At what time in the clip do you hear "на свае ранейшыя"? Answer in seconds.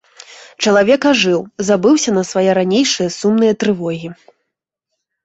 2.15-3.09